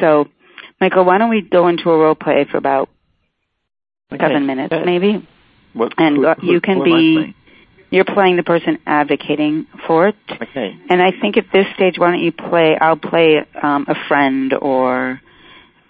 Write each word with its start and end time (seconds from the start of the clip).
So, 0.00 0.28
Michael, 0.80 1.04
why 1.04 1.18
don't 1.18 1.30
we 1.30 1.42
go 1.42 1.68
into 1.68 1.90
a 1.90 1.98
role 1.98 2.14
play 2.14 2.44
for 2.50 2.58
about 2.58 2.88
Okay. 4.12 4.22
seven 4.24 4.46
minutes, 4.46 4.72
Uh, 4.72 4.82
maybe? 4.84 5.26
What, 5.72 5.92
And 5.98 6.16
who- 6.16 6.26
uh, 6.26 6.34
who- 6.36 6.52
you 6.52 6.60
can 6.60 6.76
who 6.78 6.84
am 6.84 6.92
I 6.92 6.96
be 6.98 7.34
you're 7.90 8.04
playing 8.04 8.36
the 8.36 8.42
person 8.42 8.78
advocating 8.86 9.66
for 9.86 10.08
it. 10.08 10.16
Okay. 10.30 10.76
And 10.90 11.00
I 11.00 11.12
think 11.12 11.36
at 11.36 11.50
this 11.52 11.66
stage, 11.74 11.98
why 11.98 12.10
don't 12.10 12.20
you 12.20 12.32
play? 12.32 12.76
I'll 12.76 12.96
play 12.96 13.44
um, 13.62 13.86
a 13.88 13.94
friend 14.08 14.52
or 14.60 15.20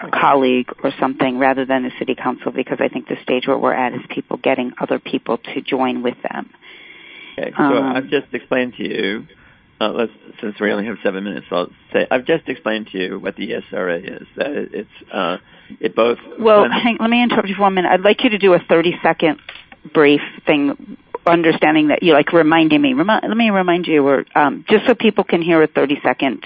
a 0.00 0.10
colleague 0.10 0.70
or 0.82 0.92
something 1.00 1.38
rather 1.38 1.64
than 1.64 1.86
a 1.86 1.90
city 1.98 2.14
council 2.14 2.52
because 2.52 2.78
I 2.80 2.88
think 2.88 3.08
the 3.08 3.16
stage 3.22 3.46
where 3.46 3.56
we're 3.56 3.72
at 3.72 3.94
is 3.94 4.02
people 4.10 4.36
getting 4.36 4.72
other 4.78 4.98
people 4.98 5.38
to 5.38 5.60
join 5.62 6.02
with 6.02 6.16
them. 6.30 6.50
Okay. 7.38 7.50
So 7.56 7.62
Um, 7.62 7.96
I've 7.96 8.08
just 8.08 8.32
explained 8.32 8.74
to 8.76 8.82
you. 8.86 9.26
Uh, 9.80 9.90
let's, 9.90 10.12
since 10.40 10.58
we 10.58 10.72
only 10.72 10.86
have 10.86 10.96
seven 11.02 11.24
minutes, 11.24 11.46
I'll 11.50 11.68
say 11.92 12.06
I've 12.10 12.24
just 12.24 12.48
explained 12.48 12.88
to 12.92 12.98
you 12.98 13.18
what 13.18 13.36
the 13.36 13.50
ESRA 13.50 14.22
is. 14.22 14.26
That 14.36 14.50
it- 14.52 14.74
it's 14.74 15.12
uh, 15.12 15.36
it 15.80 15.94
both. 15.94 16.18
Well, 16.38 16.66
hang, 16.70 16.96
let 16.98 17.10
me 17.10 17.22
interrupt 17.22 17.48
you 17.48 17.54
for 17.54 17.62
one 17.62 17.74
minute. 17.74 17.90
I'd 17.90 18.00
like 18.00 18.24
you 18.24 18.30
to 18.30 18.38
do 18.38 18.54
a 18.54 18.58
30 18.58 18.94
second 19.02 19.38
brief 19.92 20.22
thing, 20.46 20.96
understanding 21.26 21.88
that 21.88 22.02
you 22.02 22.12
like 22.14 22.32
reminding 22.32 22.80
me. 22.80 22.94
Remi- 22.94 23.20
let 23.28 23.36
me 23.36 23.50
remind 23.50 23.86
you, 23.86 24.06
or 24.06 24.24
um, 24.34 24.64
just 24.68 24.86
so 24.86 24.94
people 24.94 25.24
can 25.24 25.42
hear 25.42 25.62
a 25.62 25.66
30 25.66 26.00
second 26.02 26.44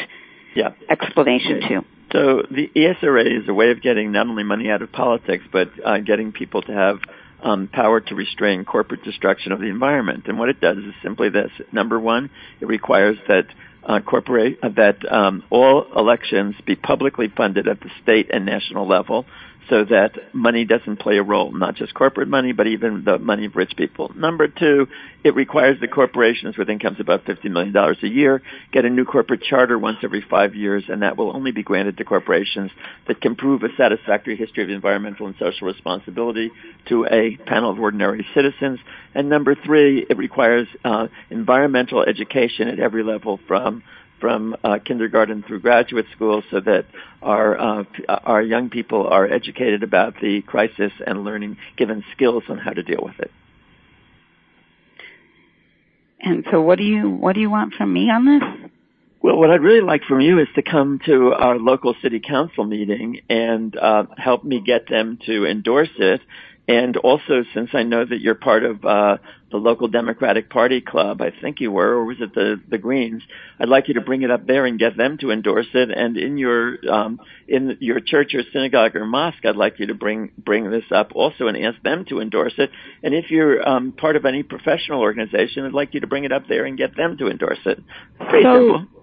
yeah. 0.54 0.70
explanation 0.88 1.58
Okay. 1.58 1.68
too. 1.68 1.84
So 2.12 2.42
the 2.50 2.68
ESRA 2.74 3.24
is 3.24 3.48
a 3.48 3.54
way 3.54 3.70
of 3.70 3.80
getting 3.80 4.10
not 4.10 4.26
only 4.26 4.42
money 4.42 4.68
out 4.68 4.82
of 4.82 4.90
politics, 4.90 5.44
but 5.52 5.70
uh, 5.84 5.98
getting 5.98 6.32
people 6.32 6.62
to 6.62 6.72
have 6.72 6.98
um, 7.42 7.68
power 7.68 8.00
to 8.00 8.14
restrain 8.14 8.64
corporate 8.64 9.02
destruction 9.02 9.52
of 9.52 9.60
the 9.60 9.66
environment. 9.66 10.24
And 10.26 10.38
what 10.38 10.48
it 10.48 10.60
does 10.60 10.78
is 10.78 10.94
simply 11.02 11.28
this: 11.28 11.50
number 11.72 11.98
one, 11.98 12.30
it 12.60 12.66
requires 12.66 13.16
that 13.28 13.46
uh, 13.84 14.00
corporate 14.00 14.58
uh, 14.62 14.68
that 14.76 15.10
um, 15.10 15.42
all 15.50 15.86
elections 15.96 16.54
be 16.66 16.76
publicly 16.76 17.28
funded 17.28 17.68
at 17.68 17.80
the 17.80 17.90
state 18.02 18.30
and 18.32 18.44
national 18.46 18.86
level, 18.86 19.26
so 19.70 19.84
that 19.84 20.34
money 20.34 20.64
doesn't 20.64 20.96
play 20.96 21.16
a 21.16 21.22
role, 21.22 21.52
not 21.52 21.76
just 21.76 21.94
corporate 21.94 22.28
money, 22.28 22.52
but 22.52 22.66
even 22.66 23.04
the 23.04 23.18
money 23.18 23.46
of 23.46 23.54
rich 23.54 23.72
people. 23.76 24.10
Number 24.16 24.48
two, 24.48 24.88
it 25.22 25.34
requires 25.36 25.78
the 25.80 25.86
corporations 25.86 26.58
with 26.58 26.68
incomes 26.68 26.98
above 26.98 27.20
$50 27.22 27.50
million 27.50 27.76
a 27.76 28.06
year 28.06 28.42
get 28.72 28.84
a 28.84 28.90
new 28.90 29.04
corporate 29.04 29.42
charter 29.42 29.78
once 29.78 29.98
every 30.02 30.24
five 30.28 30.56
years, 30.56 30.84
and 30.88 31.02
that 31.02 31.16
will 31.16 31.34
only 31.34 31.52
be 31.52 31.62
granted 31.62 31.96
to 31.98 32.04
corporations 32.04 32.72
that 33.06 33.20
can 33.20 33.36
prove 33.36 33.62
a 33.62 33.68
satisfactory 33.76 34.36
history 34.36 34.64
of 34.64 34.70
environmental 34.70 35.26
and 35.26 35.36
social 35.38 35.68
responsibility 35.68 36.50
to 36.86 37.06
a 37.06 37.36
panel 37.46 37.70
of 37.70 37.78
ordinary 37.78 38.26
citizens. 38.34 38.80
And 39.14 39.28
number 39.28 39.54
three, 39.54 40.04
it 40.08 40.16
requires 40.16 40.66
uh, 40.84 41.06
environmental 41.30 42.02
education 42.02 42.68
at 42.68 42.80
every 42.80 43.04
level 43.04 43.38
from 43.46 43.69
from 44.20 44.54
uh, 44.62 44.78
kindergarten 44.84 45.42
through 45.42 45.60
graduate 45.60 46.06
school 46.14 46.42
so 46.50 46.60
that 46.60 46.84
our 47.22 47.58
uh, 47.58 47.84
our 48.24 48.42
young 48.42 48.68
people 48.68 49.06
are 49.06 49.26
educated 49.26 49.82
about 49.82 50.14
the 50.20 50.42
crisis 50.42 50.92
and 51.06 51.24
learning 51.24 51.56
given 51.76 52.04
skills 52.12 52.44
on 52.48 52.58
how 52.58 52.72
to 52.72 52.82
deal 52.82 53.00
with 53.02 53.18
it. 53.18 53.30
And 56.20 56.44
so, 56.50 56.60
what 56.60 56.78
do 56.78 56.84
you 56.84 57.08
what 57.08 57.34
do 57.34 57.40
you 57.40 57.50
want 57.50 57.74
from 57.74 57.92
me 57.92 58.10
on 58.10 58.26
this? 58.26 58.70
Well, 59.22 59.36
what 59.36 59.50
I'd 59.50 59.60
really 59.60 59.82
like 59.82 60.02
from 60.04 60.20
you 60.20 60.38
is 60.38 60.48
to 60.54 60.62
come 60.62 60.98
to 61.04 61.34
our 61.34 61.58
local 61.58 61.94
city 62.02 62.20
council 62.20 62.64
meeting 62.64 63.20
and 63.28 63.76
uh, 63.76 64.04
help 64.16 64.44
me 64.44 64.62
get 64.64 64.88
them 64.88 65.18
to 65.26 65.44
endorse 65.46 65.90
it. 65.98 66.22
And 66.68 66.96
also, 66.98 67.42
since 67.52 67.70
I 67.72 67.82
know 67.82 68.04
that 68.04 68.20
you're 68.20 68.36
part 68.36 68.64
of 68.64 68.84
uh, 68.84 69.16
the 69.50 69.56
local 69.56 69.88
Democratic 69.88 70.48
Party 70.50 70.80
club, 70.80 71.20
I 71.20 71.32
think 71.40 71.58
you 71.60 71.72
were, 71.72 71.94
or 71.96 72.04
was 72.04 72.18
it 72.20 72.32
the 72.32 72.60
the 72.68 72.78
Greens? 72.78 73.22
I'd 73.58 73.68
like 73.68 73.88
you 73.88 73.94
to 73.94 74.00
bring 74.00 74.22
it 74.22 74.30
up 74.30 74.46
there 74.46 74.66
and 74.66 74.78
get 74.78 74.96
them 74.96 75.18
to 75.18 75.32
endorse 75.32 75.66
it. 75.74 75.90
And 75.90 76.16
in 76.16 76.38
your 76.38 76.76
um, 76.88 77.18
in 77.48 77.76
your 77.80 77.98
church 77.98 78.34
or 78.34 78.42
synagogue 78.52 78.94
or 78.94 79.04
mosque, 79.04 79.44
I'd 79.44 79.56
like 79.56 79.80
you 79.80 79.86
to 79.86 79.94
bring 79.94 80.30
bring 80.38 80.70
this 80.70 80.84
up 80.92 81.10
also 81.16 81.48
and 81.48 81.56
ask 81.56 81.82
them 81.82 82.04
to 82.08 82.20
endorse 82.20 82.54
it. 82.58 82.70
And 83.02 83.14
if 83.14 83.30
you're 83.30 83.68
um, 83.68 83.90
part 83.90 84.14
of 84.14 84.24
any 84.24 84.44
professional 84.44 85.00
organization, 85.00 85.64
I'd 85.64 85.72
like 85.72 85.92
you 85.94 86.00
to 86.00 86.06
bring 86.06 86.22
it 86.22 86.30
up 86.30 86.46
there 86.46 86.66
and 86.66 86.78
get 86.78 86.96
them 86.96 87.16
to 87.18 87.28
endorse 87.28 87.58
it. 87.66 87.82
Pretty 88.28 88.44
So- 88.44 88.56
simple. 88.56 88.86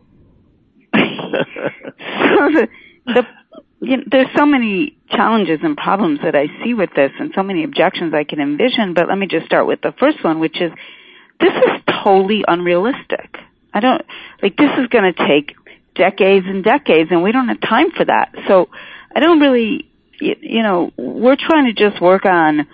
so 0.93 2.49
the, 2.53 2.67
the 3.07 3.25
you 3.81 3.97
know, 3.97 4.03
there's 4.09 4.27
so 4.35 4.45
many 4.45 4.96
challenges 5.09 5.59
and 5.63 5.77
problems 5.77 6.19
that 6.23 6.35
I 6.35 6.47
see 6.63 6.73
with 6.73 6.89
this, 6.95 7.11
and 7.19 7.31
so 7.35 7.43
many 7.43 7.63
objections 7.63 8.13
I 8.13 8.23
can 8.23 8.39
envision. 8.39 8.93
But 8.93 9.07
let 9.07 9.17
me 9.17 9.27
just 9.27 9.45
start 9.45 9.67
with 9.67 9.81
the 9.81 9.93
first 9.99 10.23
one, 10.23 10.39
which 10.39 10.59
is 10.61 10.71
this 11.39 11.53
is 11.53 11.81
totally 12.03 12.43
unrealistic. 12.47 13.37
I 13.73 13.79
don't 13.79 14.01
like 14.41 14.57
this 14.57 14.71
is 14.79 14.87
going 14.87 15.13
to 15.13 15.27
take 15.27 15.55
decades 15.95 16.45
and 16.47 16.63
decades, 16.63 17.09
and 17.11 17.23
we 17.23 17.31
don't 17.31 17.47
have 17.47 17.61
time 17.61 17.91
for 17.91 18.05
that. 18.05 18.33
So 18.47 18.69
I 19.15 19.19
don't 19.19 19.39
really, 19.39 19.89
you, 20.19 20.35
you 20.41 20.63
know, 20.63 20.91
we're 20.97 21.37
trying 21.37 21.73
to 21.73 21.73
just 21.73 22.01
work 22.01 22.25
on. 22.25 22.67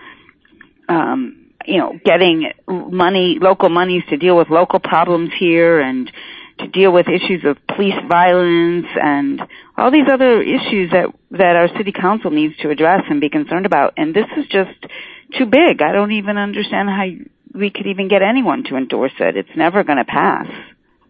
Um, 0.89 1.39
you 1.65 1.77
know, 1.77 1.97
getting 2.03 2.51
money, 2.67 3.37
local 3.39 3.69
monies 3.69 4.03
to 4.09 4.17
deal 4.17 4.35
with 4.35 4.49
local 4.49 4.79
problems 4.79 5.31
here 5.39 5.79
and 5.79 6.11
to 6.59 6.67
deal 6.67 6.91
with 6.91 7.07
issues 7.07 7.43
of 7.45 7.57
police 7.67 7.95
violence 8.07 8.87
and 9.01 9.41
all 9.77 9.91
these 9.91 10.07
other 10.11 10.41
issues 10.41 10.91
that 10.91 11.07
that 11.31 11.55
our 11.55 11.67
city 11.77 11.91
council 11.91 12.31
needs 12.31 12.55
to 12.57 12.69
address 12.69 13.01
and 13.09 13.19
be 13.19 13.29
concerned 13.29 13.65
about. 13.65 13.93
And 13.97 14.13
this 14.13 14.27
is 14.37 14.45
just 14.47 14.77
too 15.37 15.45
big. 15.45 15.81
I 15.81 15.91
don't 15.91 16.11
even 16.11 16.37
understand 16.37 16.89
how 16.89 17.05
we 17.53 17.69
could 17.69 17.87
even 17.87 18.07
get 18.07 18.21
anyone 18.21 18.63
to 18.65 18.75
endorse 18.75 19.13
it. 19.19 19.37
It's 19.37 19.55
never 19.55 19.83
going 19.83 19.97
to 19.97 20.05
pass. 20.05 20.47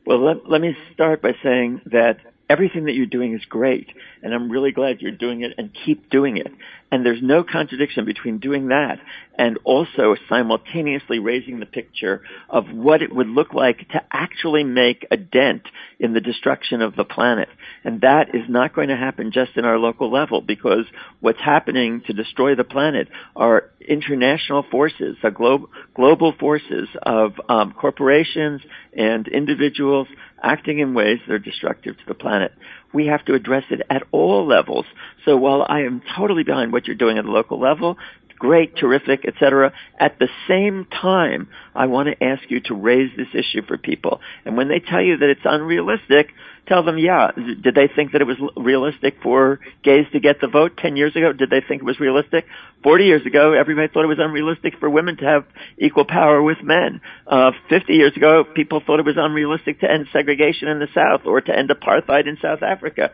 Well, 0.06 0.26
let, 0.26 0.50
let 0.50 0.62
me 0.62 0.76
start 0.94 1.22
by 1.22 1.32
saying 1.42 1.82
that 1.86 2.18
everything 2.54 2.86
that 2.86 2.94
you're 2.94 3.08
doing 3.08 3.34
is 3.34 3.44
great, 3.50 3.92
and 4.22 4.32
I'm 4.32 4.52
really 4.52 4.72
glad 4.72 5.02
you're 5.02 5.12
doing 5.12 5.42
it 5.42 5.54
and 5.58 5.72
keep 5.86 6.12
doing 6.12 6.38
it. 6.38 6.52
And 6.92 7.04
there's 7.04 7.24
no 7.24 7.44
contradiction 7.44 8.06
between 8.06 8.38
doing 8.38 8.68
that 8.68 9.00
and 9.36 9.58
also 9.64 10.16
simultaneously 10.30 11.18
raising 11.18 11.60
the 11.60 11.66
picture 11.66 12.22
of 12.48 12.66
what 12.72 13.02
it 13.02 13.12
would 13.12 13.28
look 13.28 13.52
like 13.56 13.80
to 13.90 14.02
actually 14.12 14.64
make 14.64 15.08
a 15.10 15.18
dent 15.18 15.64
in 16.00 16.14
the 16.14 16.22
destruction 16.22 16.84
of 16.84 16.96
the 16.96 17.04
planet. 17.04 17.50
And 17.84 18.02
that 18.02 18.36
is 18.36 18.48
not 18.48 18.76
going 18.76 18.90
to 18.90 18.96
happen 18.96 19.32
just 19.32 19.58
in 19.58 19.66
our 19.66 19.80
local 19.80 20.12
level 20.12 20.40
because 20.42 20.86
what's 21.20 21.42
happening 21.42 22.04
to 22.06 22.14
destroy 22.14 22.54
the 22.54 22.64
planet 22.64 23.08
are 23.36 23.72
international 23.82 24.64
forces, 24.70 25.18
the 25.24 25.32
glo- 25.32 25.70
global 25.96 26.32
forces 26.40 26.88
of 27.02 27.34
um, 27.50 27.74
corporations 27.74 28.62
and 28.96 29.28
individuals 29.28 30.08
acting 30.44 30.80
in 30.80 30.94
ways 30.94 31.20
that 31.26 31.34
are 31.34 31.40
destructive 31.40 31.98
to 31.98 32.06
the 32.08 32.14
planet. 32.14 32.54
We 32.94 33.08
have 33.08 33.26
to 33.26 33.34
address 33.34 33.64
it 33.70 33.82
at 33.90 34.04
all 34.12 34.46
levels. 34.46 34.86
So 35.26 35.38
while 35.38 35.66
I 35.68 35.82
am 35.82 36.02
totally 36.16 36.44
behind 36.44 36.72
what 36.72 36.86
you're 36.86 36.96
doing 36.96 37.18
at 37.18 37.26
the 37.26 37.32
local 37.32 37.60
level, 37.60 37.98
great, 38.44 38.76
terrific, 38.76 39.24
etc. 39.26 39.72
At 39.98 40.20
the 40.20 40.28
same 40.50 40.86
time, 41.02 41.48
I 41.74 41.86
want 41.86 42.10
to 42.10 42.22
ask 42.22 42.44
you 42.50 42.60
to 42.66 42.76
raise 42.76 43.10
this 43.16 43.30
issue 43.34 43.66
for 43.66 43.78
people. 43.78 44.20
And 44.44 44.58
when 44.58 44.68
they 44.68 44.80
tell 44.80 45.02
you 45.02 45.16
that 45.16 45.30
it's 45.30 45.46
unrealistic, 45.46 46.28
tell 46.68 46.84
them, 46.84 46.98
yeah, 46.98 47.32
did 47.38 47.74
they 47.74 47.88
think 47.88 48.12
that 48.12 48.20
it 48.20 48.28
was 48.28 48.36
realistic 48.58 49.16
for 49.24 49.62
gays 49.82 50.08
to 50.12 50.20
get 50.20 50.42
the 50.42 50.50
vote 50.50 50.76
10 50.76 50.98
years 50.98 51.16
ago? 51.16 51.32
Did 51.32 51.52
they 51.52 51.62
think 51.66 51.84
it 51.84 51.86
was 51.86 52.02
realistic? 52.02 52.44
40 52.84 53.06
years 53.06 53.26
ago, 53.26 53.54
everybody 53.54 53.88
thought 53.88 54.04
it 54.04 54.08
was 54.08 54.20
unrealistic 54.20 54.78
for 54.78 54.90
women 54.90 55.16
to 55.18 55.24
have 55.24 55.46
equal 55.78 56.04
power 56.04 56.44
with 56.44 56.62
men. 56.62 57.00
Uh, 57.26 57.52
50 57.70 57.94
years 57.94 58.12
ago, 58.18 58.44
people 58.44 58.82
thought 58.86 59.00
it 59.00 59.06
was 59.06 59.16
unrealistic 59.18 59.80
to 59.80 59.90
end 59.90 60.08
segregation 60.12 60.68
in 60.68 60.80
the 60.80 60.90
South 60.94 61.22
or 61.26 61.40
to 61.40 61.58
end 61.58 61.70
apartheid 61.70 62.28
in 62.28 62.38
South 62.42 62.62
Africa. 62.62 63.12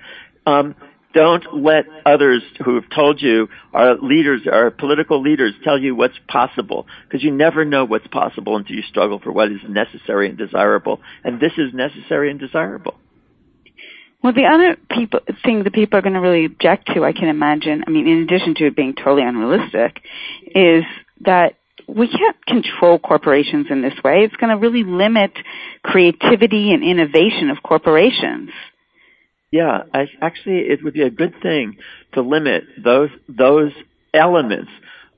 Um, 0.47 0.73
don't 1.13 1.63
let 1.63 1.85
others 2.05 2.43
who 2.63 2.75
have 2.75 2.89
told 2.93 3.21
you, 3.21 3.47
our 3.73 3.95
leaders, 3.97 4.41
our 4.51 4.69
political 4.71 5.21
leaders, 5.21 5.53
tell 5.63 5.77
you 5.77 5.95
what's 5.95 6.17
possible, 6.27 6.85
because 7.07 7.23
you 7.23 7.31
never 7.31 7.65
know 7.65 7.85
what's 7.85 8.07
possible 8.07 8.57
until 8.57 8.75
you 8.75 8.83
struggle 8.83 9.19
for 9.19 9.31
what 9.31 9.51
is 9.51 9.59
necessary 9.67 10.29
and 10.29 10.37
desirable. 10.37 11.01
And 11.23 11.39
this 11.39 11.53
is 11.57 11.73
necessary 11.73 12.29
and 12.29 12.39
desirable. 12.39 12.95
Well, 14.21 14.33
the 14.33 14.45
other 14.45 14.77
people 14.91 15.21
thing 15.45 15.63
that 15.63 15.73
people 15.73 15.97
are 15.97 16.01
going 16.01 16.13
to 16.13 16.19
really 16.19 16.45
object 16.45 16.89
to, 16.93 17.05
I 17.05 17.13
can 17.13 17.29
imagine. 17.29 17.85
I 17.88 17.89
mean, 17.89 18.07
in 18.07 18.23
addition 18.23 18.53
to 18.55 18.67
it 18.67 18.75
being 18.75 18.94
totally 18.94 19.23
unrealistic, 19.23 20.01
is 20.53 20.83
that 21.21 21.55
we 21.88 22.07
can't 22.07 22.45
control 22.45 23.00
corporations 23.00 23.67
in 23.69 23.81
this 23.81 23.94
way. 24.03 24.23
It's 24.23 24.35
going 24.35 24.51
to 24.51 24.57
really 24.57 24.83
limit 24.83 25.31
creativity 25.83 26.73
and 26.73 26.83
innovation 26.83 27.50
of 27.50 27.63
corporations. 27.63 28.51
Yeah, 29.51 29.84
I, 29.94 30.07
actually, 30.22 30.60
it 30.60 30.84
would 30.84 30.94
be 30.94 31.01
a 31.01 31.10
good 31.10 31.34
thing 31.42 31.78
to 32.13 32.22
limit 32.22 32.63
those 32.84 33.10
those 33.28 33.72
elements 34.13 34.72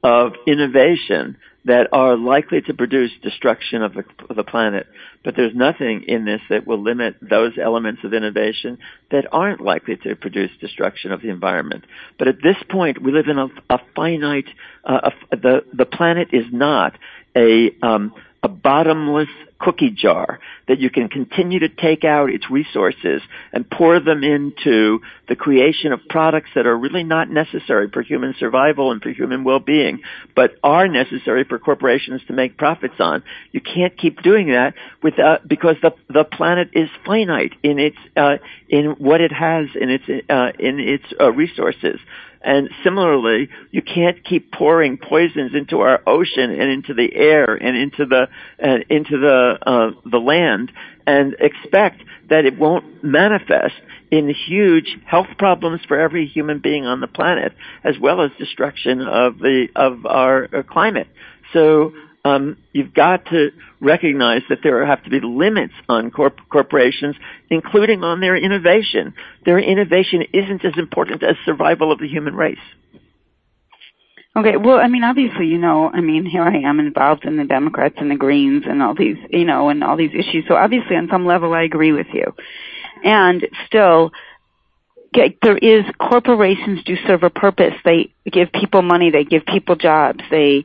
of 0.03 0.33
innovation 0.47 1.37
that 1.65 1.89
are 1.93 2.17
likely 2.17 2.61
to 2.61 2.73
produce 2.73 3.11
destruction 3.21 3.83
of 3.83 3.93
the, 3.93 4.03
of 4.29 4.35
the 4.35 4.43
planet. 4.43 4.87
But 5.23 5.35
there's 5.35 5.55
nothing 5.55 6.03
in 6.07 6.25
this 6.25 6.41
that 6.49 6.65
will 6.65 6.81
limit 6.81 7.15
those 7.21 7.53
elements 7.61 8.03
of 8.03 8.13
innovation 8.13 8.77
that 9.11 9.25
aren't 9.31 9.61
likely 9.61 9.97
to 9.97 10.15
produce 10.15 10.51
destruction 10.59 11.11
of 11.11 11.21
the 11.21 11.29
environment. 11.29 11.85
But 12.17 12.27
at 12.27 12.41
this 12.41 12.57
point, 12.69 13.01
we 13.01 13.11
live 13.11 13.27
in 13.27 13.37
a, 13.37 13.47
a 13.69 13.79
finite. 13.95 14.49
Uh, 14.83 15.11
a, 15.31 15.37
the 15.37 15.65
the 15.73 15.85
planet 15.85 16.29
is 16.31 16.45
not 16.51 16.97
a 17.35 17.71
um, 17.81 18.13
a 18.43 18.49
bottomless 18.49 19.29
cookie 19.59 19.91
jar 19.91 20.39
that 20.67 20.79
you 20.79 20.89
can 20.89 21.07
continue 21.07 21.59
to 21.59 21.69
take 21.69 22.03
out 22.03 22.31
its 22.31 22.49
resources 22.49 23.21
and 23.53 23.69
pour 23.69 23.99
them 23.99 24.23
into 24.23 24.99
the 25.29 25.35
creation 25.35 25.93
of 25.93 25.99
products 26.09 26.49
that 26.55 26.65
are 26.65 26.75
really 26.75 27.03
not 27.03 27.29
necessary 27.29 27.87
for 27.93 28.01
human 28.01 28.33
survival 28.39 28.91
and 28.91 29.01
for 29.01 29.11
human 29.11 29.43
well-being, 29.43 30.01
but 30.35 30.55
are 30.63 30.87
necessary 30.87 31.43
for 31.43 31.59
corporations 31.59 32.21
to 32.27 32.33
make 32.33 32.57
profits 32.57 32.95
on. 32.99 33.23
You 33.51 33.61
can't 33.61 33.95
keep 33.95 34.23
doing 34.23 34.47
that 34.47 34.73
without, 35.11 35.47
because 35.47 35.75
the, 35.81 35.91
the 36.09 36.23
planet 36.23 36.69
is 36.73 36.89
finite 37.05 37.53
in 37.63 37.79
its, 37.79 37.97
uh, 38.15 38.37
in 38.69 38.91
what 38.97 39.21
it 39.21 39.31
has 39.31 39.67
in 39.79 39.89
its, 39.89 40.03
uh, 40.29 40.51
in 40.59 40.79
its 40.79 41.05
uh, 41.19 41.31
resources. 41.31 41.99
And 42.43 42.69
similarly, 42.83 43.49
you 43.69 43.83
can't 43.83 44.23
keep 44.23 44.51
pouring 44.51 44.97
poisons 44.97 45.53
into 45.53 45.81
our 45.81 46.01
ocean 46.07 46.49
and 46.49 46.71
into 46.71 46.93
the 46.95 47.13
air 47.13 47.53
and 47.53 47.77
into 47.77 48.05
the 48.07 48.29
uh, 48.63 48.77
into 48.89 49.19
the 49.19 49.59
uh, 49.61 49.91
the 50.09 50.17
land 50.17 50.71
and 51.05 51.35
expect 51.39 52.01
that 52.29 52.45
it 52.45 52.57
won't 52.57 53.03
manifest 53.03 53.75
in 54.09 54.33
huge 54.33 54.97
health 55.05 55.27
problems 55.37 55.81
for 55.87 55.99
every 55.99 56.25
human 56.25 56.59
being 56.59 56.85
on 56.85 56.99
the 56.99 57.07
planet, 57.07 57.53
as 57.83 57.99
well 57.99 58.21
as 58.21 58.31
destruction 58.39 59.01
of 59.01 59.37
the 59.37 59.67
of 59.75 60.07
our 60.07 60.45
uh, 60.45 60.63
climate. 60.63 61.07
So 61.53 61.93
um, 62.23 62.57
you've 62.71 62.93
got 62.93 63.25
to 63.27 63.49
recognize 63.79 64.41
that 64.49 64.59
there 64.63 64.85
have 64.85 65.03
to 65.03 65.09
be 65.09 65.19
limits 65.21 65.73
on 65.89 66.11
corp- 66.11 66.49
corporations, 66.49 67.15
including 67.49 68.03
on 68.03 68.19
their 68.19 68.35
innovation. 68.35 69.13
Their 69.45 69.59
innovation 69.59 70.23
isn't 70.33 70.63
as 70.63 70.73
important 70.77 71.23
as 71.23 71.35
survival 71.45 71.91
of 71.91 71.99
the 71.99 72.07
human 72.07 72.35
race. 72.35 72.59
Okay, 74.33 74.55
well, 74.55 74.77
I 74.77 74.87
mean, 74.87 75.03
obviously, 75.03 75.47
you 75.47 75.57
know, 75.57 75.89
I 75.91 75.99
mean, 75.99 76.25
here 76.25 76.43
I 76.43 76.59
am 76.59 76.79
involved 76.79 77.25
in 77.25 77.35
the 77.35 77.43
Democrats 77.43 77.95
and 77.97 78.09
the 78.09 78.15
Greens 78.15 78.63
and 78.65 78.81
all 78.81 78.95
these, 78.95 79.17
you 79.29 79.43
know, 79.43 79.67
and 79.69 79.83
all 79.83 79.97
these 79.97 80.13
issues. 80.13 80.45
So 80.47 80.55
obviously, 80.55 80.95
on 80.95 81.09
some 81.11 81.25
level, 81.25 81.53
I 81.53 81.63
agree 81.63 81.91
with 81.91 82.07
you. 82.13 82.33
And 83.03 83.45
still, 83.67 84.11
there 85.13 85.57
is 85.57 85.83
corporations 85.99 86.83
do 86.85 86.95
serve 87.05 87.23
a 87.23 87.29
purpose. 87.29 87.73
They 87.83 88.13
give 88.31 88.53
people 88.53 88.81
money. 88.81 89.11
They 89.11 89.25
give 89.25 89.45
people 89.45 89.75
jobs. 89.75 90.21
They 90.29 90.63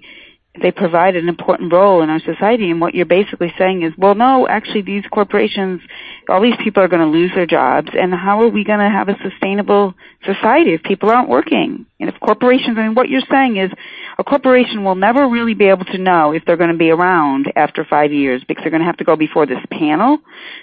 they 0.63 0.71
provide 0.71 1.17
an 1.17 1.29
important 1.29 1.73
role 1.73 2.03
in 2.03 2.11
our 2.11 2.21
society. 2.21 2.71
And 2.71 2.81
what 2.81 2.95
you're 2.95 3.07
basically 3.07 3.53
saying 3.59 3.83
is 3.83 3.93
well 3.97 4.15
no 4.15 4.47
actually 4.49 4.83
these 4.83 5.05
corporations 5.11 5.81
all 6.29 6.43
these 6.43 6.57
people 6.63 6.83
are 6.83 6.89
going 6.89 7.03
to 7.03 7.19
lose 7.19 7.31
their 7.35 7.47
jobs. 7.47 7.89
And 7.93 8.13
how 8.13 8.43
are 8.43 8.49
we 8.49 8.65
going 8.65 8.79
to 8.81 8.89
have 8.89 9.09
a 9.09 9.17
sustainable 9.23 9.95
society 10.25 10.75
if 10.75 10.83
people 10.83 11.11
aren't 11.11 11.29
working? 11.29 11.87
And 12.01 12.09
if 12.09 12.19
corporations 12.21 12.77
I 12.79 12.87
mean 12.87 12.95
what 12.95 13.09
you're 13.09 13.23
saying 13.31 13.57
is 13.57 13.71
a 14.19 14.25
corporation 14.25 14.85
will 14.85 14.95
never 14.95 15.29
really 15.29 15.55
be 15.55 15.67
able 15.67 15.85
to 15.87 15.99
know 15.99 16.33
if 16.33 16.45
they're 16.45 16.57
going 16.57 16.73
to 16.73 16.79
be 16.79 16.91
around 16.91 17.53
after 17.55 17.85
5 17.85 18.13
years 18.13 18.43
because 18.47 18.63
they're 18.63 18.71
going 18.71 18.81
to 18.81 18.87
have 18.87 18.99
to 18.99 19.05
go 19.05 19.17
before 19.17 19.47
this 19.47 19.65
panel 19.71 20.19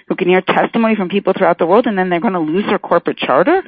who 0.08 0.16
can 0.16 0.28
hear 0.28 0.40
testimony 0.40 0.96
from 0.96 1.08
people 1.08 1.32
throughout 1.36 1.58
the 1.58 1.66
world 1.66 1.86
and 1.86 1.96
then 1.96 2.10
they're 2.10 2.20
going 2.20 2.34
to 2.34 2.40
lose 2.40 2.64
their 2.66 2.78
corporate 2.78 3.18
charter? 3.18 3.62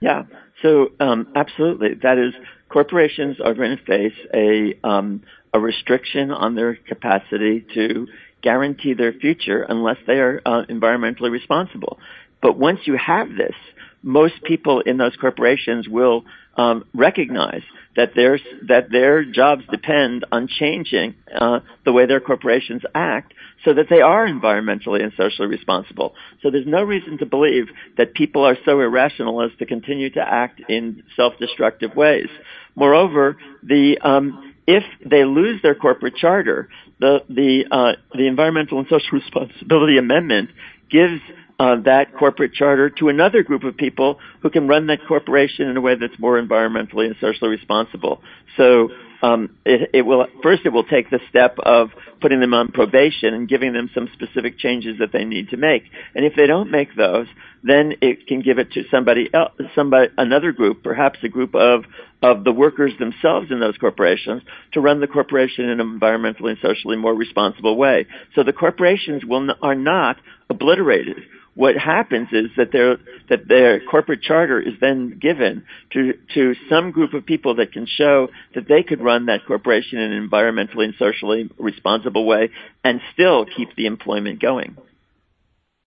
Yeah. 0.00 0.24
So 0.62 0.92
um, 1.00 1.32
absolutely. 1.34 1.94
That 2.02 2.18
is 2.18 2.34
corporations 2.68 3.38
are 3.40 3.54
going 3.54 3.76
to 3.76 3.84
face 3.84 4.18
a 4.34 4.78
um, 4.86 5.22
a 5.52 5.58
restriction 5.60 6.30
on 6.30 6.54
their 6.54 6.76
capacity 6.76 7.64
to 7.74 8.06
guarantee 8.42 8.94
their 8.94 9.12
future 9.12 9.62
unless 9.68 9.96
they 10.06 10.14
are 10.14 10.40
uh, 10.44 10.62
environmentally 10.68 11.30
responsible. 11.30 11.98
But 12.42 12.58
once 12.58 12.80
you 12.84 12.96
have 12.96 13.30
this, 13.30 13.54
most 14.02 14.34
people 14.44 14.80
in 14.80 14.98
those 14.98 15.16
corporations 15.16 15.88
will 15.88 16.24
um, 16.56 16.84
recognize 16.94 17.62
that 17.96 18.14
their 18.14 18.38
that 18.68 18.90
their 18.90 19.24
jobs 19.24 19.64
depend 19.70 20.24
on 20.30 20.48
changing 20.48 21.14
uh, 21.34 21.60
the 21.84 21.92
way 21.92 22.06
their 22.06 22.20
corporations 22.20 22.82
act, 22.94 23.32
so 23.64 23.74
that 23.74 23.86
they 23.90 24.00
are 24.00 24.26
environmentally 24.26 25.02
and 25.02 25.12
socially 25.16 25.48
responsible. 25.48 26.14
So 26.42 26.50
there's 26.50 26.66
no 26.66 26.82
reason 26.82 27.18
to 27.18 27.26
believe 27.26 27.66
that 27.96 28.14
people 28.14 28.44
are 28.44 28.56
so 28.64 28.80
irrational 28.80 29.42
as 29.42 29.50
to 29.58 29.66
continue 29.66 30.10
to 30.10 30.20
act 30.20 30.60
in 30.68 31.02
self-destructive 31.16 31.96
ways. 31.96 32.28
Moreover, 32.74 33.38
the 33.62 33.98
um, 34.02 34.54
if 34.66 34.82
they 35.04 35.24
lose 35.24 35.62
their 35.62 35.74
corporate 35.74 36.16
charter, 36.16 36.68
the 36.98 37.22
the 37.28 37.64
uh, 37.70 37.92
the 38.16 38.26
environmental 38.26 38.78
and 38.78 38.88
social 38.88 39.18
responsibility 39.18 39.98
amendment 39.98 40.50
gives 40.90 41.20
uh, 41.58 41.76
that 41.84 42.14
corporate 42.14 42.52
charter 42.52 42.90
to 42.90 43.08
another 43.08 43.42
group 43.42 43.64
of 43.64 43.76
people 43.76 44.18
who 44.42 44.50
can 44.50 44.68
run 44.68 44.86
that 44.88 45.00
corporation 45.06 45.68
in 45.68 45.76
a 45.76 45.80
way 45.80 45.94
that's 45.94 46.18
more 46.18 46.40
environmentally 46.40 47.06
and 47.06 47.16
socially 47.20 47.50
responsible. 47.50 48.20
So 48.56 48.90
um, 49.22 49.56
it, 49.64 49.90
it, 49.94 50.02
will 50.02 50.26
first 50.42 50.62
it 50.66 50.70
will 50.70 50.84
take 50.84 51.10
the 51.10 51.20
step 51.30 51.58
of 51.60 51.90
putting 52.20 52.40
them 52.40 52.52
on 52.52 52.68
probation 52.68 53.34
and 53.34 53.48
giving 53.48 53.72
them 53.72 53.90
some 53.94 54.08
specific 54.12 54.58
changes 54.58 54.98
that 54.98 55.12
they 55.12 55.24
need 55.24 55.50
to 55.50 55.56
make. 55.56 55.84
And 56.14 56.24
if 56.24 56.34
they 56.36 56.46
don't 56.46 56.70
make 56.70 56.94
those, 56.94 57.26
then 57.62 57.94
it 58.00 58.26
can 58.26 58.42
give 58.42 58.58
it 58.58 58.72
to 58.72 58.84
somebody 58.90 59.30
else, 59.32 59.52
somebody 59.74 60.12
another 60.18 60.52
group, 60.52 60.82
perhaps 60.82 61.18
a 61.22 61.28
group 61.28 61.54
of 61.54 61.84
of 62.22 62.44
the 62.44 62.52
workers 62.52 62.92
themselves 62.98 63.50
in 63.50 63.60
those 63.60 63.76
corporations 63.76 64.42
to 64.72 64.80
run 64.80 65.00
the 65.00 65.06
corporation 65.06 65.68
in 65.68 65.80
an 65.80 66.00
environmentally 66.00 66.50
and 66.50 66.58
socially 66.62 66.96
more 66.96 67.14
responsible 67.14 67.76
way. 67.76 68.06
So 68.34 68.42
the 68.42 68.52
corporations 68.52 69.24
will 69.24 69.48
are 69.62 69.74
not 69.74 70.16
obliterated 70.48 71.16
what 71.56 71.74
happens 71.74 72.28
is 72.32 72.50
that 72.58 72.70
their 72.70 72.98
that 73.30 73.48
their 73.48 73.80
corporate 73.80 74.22
charter 74.22 74.60
is 74.60 74.74
then 74.80 75.18
given 75.20 75.64
to 75.90 76.12
to 76.34 76.54
some 76.68 76.92
group 76.92 77.14
of 77.14 77.24
people 77.24 77.56
that 77.56 77.72
can 77.72 77.86
show 77.86 78.28
that 78.54 78.68
they 78.68 78.82
could 78.82 79.00
run 79.00 79.26
that 79.26 79.44
corporation 79.46 79.98
in 79.98 80.12
an 80.12 80.28
environmentally 80.28 80.84
and 80.84 80.94
socially 80.98 81.50
responsible 81.58 82.26
way 82.26 82.50
and 82.84 83.00
still 83.14 83.46
keep 83.46 83.74
the 83.74 83.86
employment 83.86 84.40
going. 84.40 84.76